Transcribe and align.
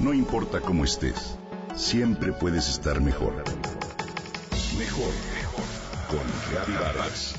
No 0.00 0.14
importa 0.14 0.62
cómo 0.62 0.84
estés, 0.84 1.36
siempre 1.76 2.32
puedes 2.32 2.70
estar 2.70 3.02
mejor. 3.02 3.34
Mejor, 4.78 5.12
mejor. 5.34 5.64
Con 6.08 6.20
Reavivadas. 6.50 7.34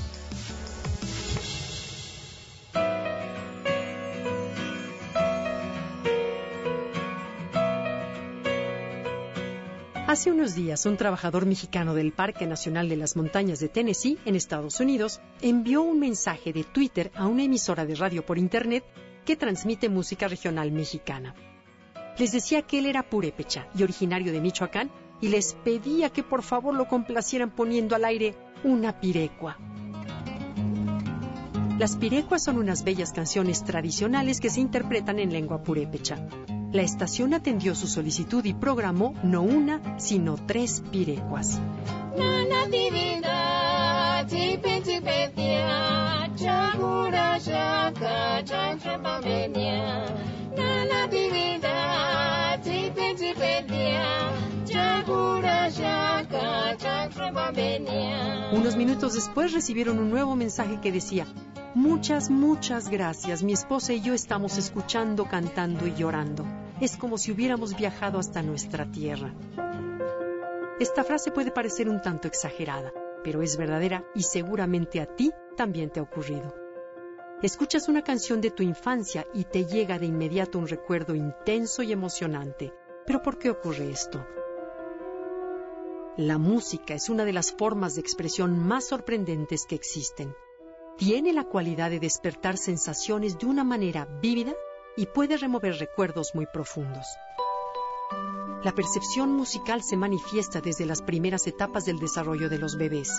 Hace 10.06 10.30
unos 10.30 10.54
días, 10.54 10.86
un 10.86 10.96
trabajador 10.96 11.46
mexicano 11.46 11.94
del 11.94 12.12
Parque 12.12 12.46
Nacional 12.46 12.88
de 12.88 12.96
las 12.96 13.16
Montañas 13.16 13.58
de 13.58 13.70
Tennessee, 13.70 14.18
en 14.24 14.36
Estados 14.36 14.78
Unidos, 14.78 15.20
envió 15.40 15.82
un 15.82 15.98
mensaje 15.98 16.52
de 16.52 16.62
Twitter 16.62 17.10
a 17.16 17.26
una 17.26 17.42
emisora 17.42 17.86
de 17.86 17.96
radio 17.96 18.24
por 18.24 18.38
Internet 18.38 18.84
que 19.24 19.34
transmite 19.34 19.88
música 19.88 20.28
regional 20.28 20.70
mexicana. 20.70 21.34
Les 22.18 22.32
decía 22.32 22.62
que 22.62 22.78
él 22.78 22.86
era 22.86 23.02
purépecha 23.02 23.66
y 23.74 23.82
originario 23.82 24.32
de 24.32 24.40
Michoacán 24.40 24.90
y 25.20 25.28
les 25.28 25.54
pedía 25.54 26.10
que 26.10 26.22
por 26.22 26.42
favor 26.42 26.74
lo 26.74 26.86
complacieran 26.88 27.50
poniendo 27.50 27.94
al 27.96 28.04
aire 28.04 28.34
una 28.64 29.00
pirecua. 29.00 29.56
Las 31.78 31.96
pirecuas 31.96 32.44
son 32.44 32.58
unas 32.58 32.84
bellas 32.84 33.12
canciones 33.12 33.64
tradicionales 33.64 34.40
que 34.40 34.50
se 34.50 34.60
interpretan 34.60 35.18
en 35.18 35.32
lengua 35.32 35.62
purépecha. 35.62 36.28
La 36.70 36.82
estación 36.82 37.34
atendió 37.34 37.74
su 37.74 37.86
solicitud 37.86 38.44
y 38.44 38.54
programó 38.54 39.14
no 39.22 39.42
una, 39.42 39.98
sino 39.98 40.36
tres 40.36 40.82
pirecuas. 40.90 41.60
Unos 58.52 58.76
minutos 58.76 59.14
después 59.14 59.52
recibieron 59.52 59.98
un 59.98 60.10
nuevo 60.10 60.36
mensaje 60.36 60.80
que 60.80 60.92
decía, 60.92 61.26
Muchas, 61.74 62.28
muchas 62.28 62.90
gracias. 62.90 63.42
Mi 63.42 63.54
esposa 63.54 63.94
y 63.94 64.02
yo 64.02 64.12
estamos 64.12 64.58
escuchando, 64.58 65.24
cantando 65.24 65.86
y 65.86 65.94
llorando. 65.94 66.44
Es 66.82 66.98
como 66.98 67.16
si 67.16 67.32
hubiéramos 67.32 67.74
viajado 67.74 68.18
hasta 68.18 68.42
nuestra 68.42 68.84
tierra. 68.90 69.32
Esta 70.78 71.02
frase 71.02 71.30
puede 71.30 71.50
parecer 71.50 71.88
un 71.88 72.02
tanto 72.02 72.28
exagerada, 72.28 72.92
pero 73.24 73.40
es 73.40 73.56
verdadera 73.56 74.04
y 74.14 74.24
seguramente 74.24 75.00
a 75.00 75.06
ti 75.06 75.32
también 75.56 75.88
te 75.88 76.00
ha 76.00 76.02
ocurrido. 76.02 76.54
Escuchas 77.40 77.88
una 77.88 78.02
canción 78.02 78.42
de 78.42 78.50
tu 78.50 78.62
infancia 78.62 79.26
y 79.32 79.44
te 79.44 79.64
llega 79.64 79.98
de 79.98 80.06
inmediato 80.06 80.58
un 80.58 80.68
recuerdo 80.68 81.14
intenso 81.14 81.82
y 81.82 81.92
emocionante. 81.92 82.74
¿Pero 83.06 83.22
por 83.22 83.38
qué 83.38 83.48
ocurre 83.48 83.90
esto? 83.90 84.26
La 86.18 86.36
música 86.36 86.92
es 86.92 87.08
una 87.08 87.24
de 87.24 87.32
las 87.32 87.52
formas 87.52 87.94
de 87.94 88.02
expresión 88.02 88.58
más 88.58 88.88
sorprendentes 88.88 89.64
que 89.64 89.74
existen. 89.74 90.34
Tiene 90.98 91.32
la 91.32 91.44
cualidad 91.44 91.88
de 91.88 92.00
despertar 92.00 92.58
sensaciones 92.58 93.38
de 93.38 93.46
una 93.46 93.64
manera 93.64 94.04
vívida 94.20 94.52
y 94.94 95.06
puede 95.06 95.38
remover 95.38 95.74
recuerdos 95.78 96.34
muy 96.34 96.44
profundos. 96.52 97.06
La 98.62 98.72
percepción 98.72 99.32
musical 99.32 99.82
se 99.82 99.96
manifiesta 99.96 100.60
desde 100.60 100.84
las 100.84 101.00
primeras 101.00 101.46
etapas 101.46 101.86
del 101.86 101.98
desarrollo 101.98 102.50
de 102.50 102.58
los 102.58 102.76
bebés. 102.76 103.10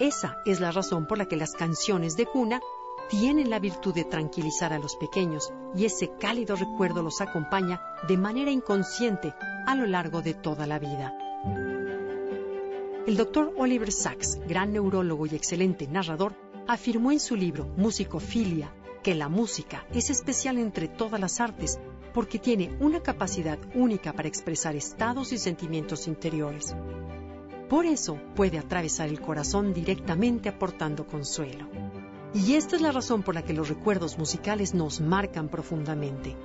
Esa 0.00 0.42
es 0.44 0.58
la 0.58 0.72
razón 0.72 1.06
por 1.06 1.18
la 1.18 1.26
que 1.26 1.36
las 1.36 1.52
canciones 1.52 2.16
de 2.16 2.26
cuna 2.26 2.60
tienen 3.08 3.50
la 3.50 3.60
virtud 3.60 3.94
de 3.94 4.02
tranquilizar 4.02 4.72
a 4.72 4.80
los 4.80 4.96
pequeños 4.96 5.52
y 5.76 5.84
ese 5.84 6.10
cálido 6.18 6.56
recuerdo 6.56 7.04
los 7.04 7.20
acompaña 7.20 7.80
de 8.08 8.16
manera 8.16 8.50
inconsciente 8.50 9.32
a 9.64 9.76
lo 9.76 9.86
largo 9.86 10.22
de 10.22 10.34
toda 10.34 10.66
la 10.66 10.80
vida. 10.80 11.16
El 13.04 13.16
doctor 13.16 13.52
Oliver 13.58 13.90
Sacks, 13.90 14.38
gran 14.46 14.72
neurólogo 14.72 15.26
y 15.26 15.34
excelente 15.34 15.88
narrador, 15.88 16.36
afirmó 16.68 17.10
en 17.10 17.18
su 17.18 17.34
libro 17.34 17.66
Musicofilia 17.76 18.72
que 19.02 19.16
la 19.16 19.28
música 19.28 19.84
es 19.92 20.08
especial 20.08 20.56
entre 20.56 20.86
todas 20.86 21.20
las 21.20 21.40
artes 21.40 21.80
porque 22.14 22.38
tiene 22.38 22.76
una 22.78 23.00
capacidad 23.00 23.58
única 23.74 24.12
para 24.12 24.28
expresar 24.28 24.76
estados 24.76 25.32
y 25.32 25.38
sentimientos 25.38 26.06
interiores. 26.06 26.76
Por 27.68 27.86
eso 27.86 28.20
puede 28.36 28.58
atravesar 28.58 29.08
el 29.08 29.20
corazón 29.20 29.74
directamente 29.74 30.48
aportando 30.48 31.04
consuelo. 31.04 31.68
Y 32.34 32.54
esta 32.54 32.76
es 32.76 32.82
la 32.82 32.92
razón 32.92 33.24
por 33.24 33.34
la 33.34 33.42
que 33.42 33.52
los 33.52 33.68
recuerdos 33.68 34.16
musicales 34.16 34.74
nos 34.74 35.00
marcan 35.00 35.48
profundamente. 35.48 36.36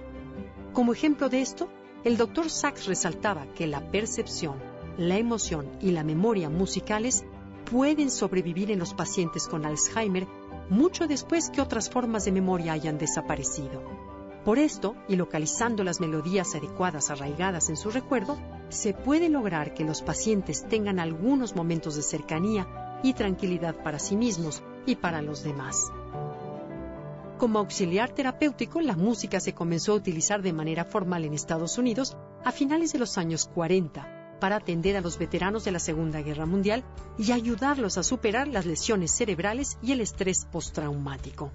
Como 0.73 0.91
ejemplo 0.91 1.29
de 1.29 1.41
esto, 1.41 1.69
el 2.03 2.17
doctor 2.17 2.49
Sachs 2.49 2.87
resaltaba 2.87 3.45
que 3.53 3.67
la 3.67 3.91
percepción, 3.91 4.55
la 4.97 5.17
emoción 5.17 5.69
y 5.79 5.91
la 5.91 6.03
memoria 6.03 6.49
musicales 6.49 7.23
pueden 7.69 8.09
sobrevivir 8.09 8.71
en 8.71 8.79
los 8.79 8.93
pacientes 8.93 9.47
con 9.47 9.65
Alzheimer 9.65 10.27
mucho 10.69 11.07
después 11.07 11.49
que 11.49 11.61
otras 11.61 11.89
formas 11.89 12.25
de 12.25 12.31
memoria 12.31 12.73
hayan 12.73 12.97
desaparecido. 12.97 13.83
Por 14.43 14.59
esto, 14.59 14.95
y 15.07 15.15
localizando 15.15 15.83
las 15.83 15.99
melodías 15.99 16.55
adecuadas 16.55 17.11
arraigadas 17.11 17.69
en 17.69 17.77
su 17.77 17.91
recuerdo, 17.91 18.37
se 18.69 18.93
puede 18.93 19.29
lograr 19.29 19.73
que 19.73 19.83
los 19.83 20.01
pacientes 20.01 20.65
tengan 20.67 20.99
algunos 20.99 21.55
momentos 21.55 21.95
de 21.95 22.01
cercanía 22.01 22.99
y 23.03 23.13
tranquilidad 23.13 23.75
para 23.83 23.99
sí 23.99 24.15
mismos 24.15 24.63
y 24.85 24.95
para 24.95 25.21
los 25.21 25.43
demás. 25.43 25.91
Como 27.37 27.59
auxiliar 27.59 28.09
terapéutico, 28.09 28.81
la 28.81 28.95
música 28.95 29.39
se 29.39 29.53
comenzó 29.53 29.91
a 29.91 29.95
utilizar 29.95 30.41
de 30.41 30.53
manera 30.53 30.85
formal 30.85 31.23
en 31.23 31.33
Estados 31.33 31.77
Unidos 31.77 32.17
a 32.43 32.51
finales 32.51 32.93
de 32.93 32.99
los 32.99 33.17
años 33.17 33.45
40 33.53 34.16
para 34.39 34.57
atender 34.57 34.95
a 34.97 35.01
los 35.01 35.17
veteranos 35.17 35.63
de 35.63 35.71
la 35.71 35.79
Segunda 35.79 36.21
Guerra 36.21 36.45
Mundial 36.45 36.83
y 37.17 37.31
ayudarlos 37.31 37.97
a 37.97 38.03
superar 38.03 38.47
las 38.47 38.65
lesiones 38.65 39.11
cerebrales 39.11 39.77
y 39.81 39.91
el 39.91 40.01
estrés 40.01 40.45
postraumático. 40.45 41.51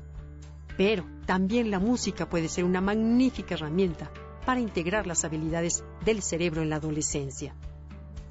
Pero 0.77 1.05
también 1.27 1.71
la 1.71 1.79
música 1.79 2.29
puede 2.29 2.49
ser 2.49 2.65
una 2.65 2.81
magnífica 2.81 3.55
herramienta 3.55 4.11
para 4.45 4.61
integrar 4.61 5.07
las 5.07 5.25
habilidades 5.25 5.85
del 6.05 6.23
cerebro 6.23 6.63
en 6.63 6.71
la 6.71 6.77
adolescencia. 6.77 7.55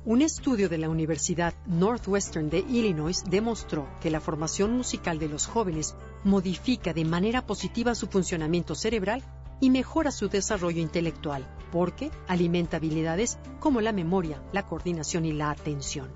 Un 0.03 0.23
estudio 0.23 0.67
de 0.67 0.79
la 0.79 0.89
Universidad 0.89 1.53
Northwestern 1.67 2.49
de 2.49 2.59
Illinois 2.59 3.23
demostró 3.29 3.87
que 4.01 4.09
la 4.09 4.19
formación 4.19 4.75
musical 4.75 5.19
de 5.19 5.29
los 5.29 5.45
jóvenes 5.45 5.95
modifica 6.23 6.91
de 6.91 7.05
manera 7.05 7.45
positiva 7.45 7.93
su 7.93 8.07
funcionamiento 8.07 8.73
cerebral 8.73 9.21
y 9.59 9.69
mejora 9.69 10.11
su 10.11 10.27
desarrollo 10.27 10.81
intelectual, 10.81 11.45
porque 11.71 12.11
alimenta 12.27 12.77
habilidades 12.77 13.37
como 13.59 13.81
la 13.81 13.91
memoria, 13.91 14.41
la 14.51 14.67
coordinación 14.67 15.25
y 15.25 15.31
la 15.31 15.49
atención. 15.49 16.09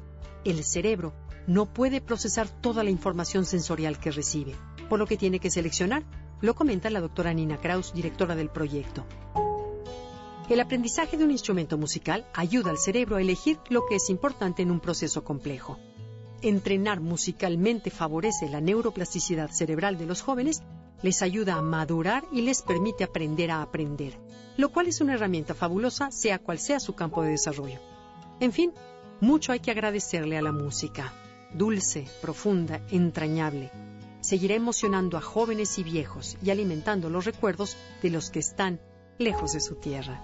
El 0.44 0.64
cerebro 0.64 1.14
no 1.48 1.66
puede 1.66 2.02
procesar 2.02 2.50
toda 2.50 2.84
la 2.84 2.90
información 2.90 3.46
sensorial 3.46 4.00
que 4.00 4.12
recibe, 4.12 4.56
por 4.90 5.00
lo 5.00 5.08
que 5.08 5.18
tiene 5.18 5.40
que 5.40 5.50
seleccionar, 5.50 6.04
lo 6.42 6.54
comenta 6.54 6.90
la 6.90 7.02
doctora 7.02 7.34
Nina 7.34 7.58
Kraus, 7.58 7.94
directora 7.94 8.36
del 8.36 8.50
proyecto. 8.50 9.06
El 10.50 10.60
aprendizaje 10.60 11.18
de 11.18 11.24
un 11.24 11.32
instrumento 11.32 11.78
musical 11.78 12.28
ayuda 12.34 12.70
al 12.70 12.78
cerebro 12.78 13.16
a 13.16 13.22
elegir 13.22 13.58
lo 13.70 13.86
que 13.88 13.96
es 13.96 14.10
importante 14.12 14.62
en 14.62 14.70
un 14.70 14.80
proceso 14.80 15.24
complejo. 15.24 15.80
Entrenar 16.42 17.00
musicalmente 17.00 17.90
favorece 17.90 18.48
la 18.50 18.62
neuroplasticidad 18.62 19.50
cerebral 19.50 19.98
de 19.98 20.06
los 20.06 20.22
jóvenes, 20.22 20.62
les 21.06 21.22
ayuda 21.22 21.54
a 21.54 21.62
madurar 21.62 22.26
y 22.32 22.42
les 22.42 22.64
permite 22.64 23.04
aprender 23.04 23.52
a 23.52 23.62
aprender, 23.62 24.18
lo 24.58 24.70
cual 24.70 24.88
es 24.88 25.02
una 25.02 25.14
herramienta 25.14 25.54
fabulosa 25.54 26.10
sea 26.10 26.40
cual 26.40 26.58
sea 26.58 26.80
su 26.80 26.96
campo 26.96 27.22
de 27.22 27.30
desarrollo. 27.30 27.80
En 28.40 28.52
fin, 28.52 28.74
mucho 29.22 29.52
hay 29.52 29.60
que 29.60 29.70
agradecerle 29.70 30.36
a 30.36 30.42
la 30.42 30.52
música, 30.52 31.14
dulce, 31.54 32.08
profunda, 32.24 32.82
entrañable. 32.90 33.70
Seguirá 34.22 34.56
emocionando 34.56 35.16
a 35.16 35.22
jóvenes 35.22 35.78
y 35.78 35.84
viejos 35.84 36.38
y 36.44 36.50
alimentando 36.50 37.08
los 37.12 37.26
recuerdos 37.26 37.78
de 38.02 38.10
los 38.10 38.32
que 38.32 38.40
están 38.40 38.82
lejos 39.20 39.54
de 39.54 39.62
su 39.62 39.76
tierra. 39.76 40.24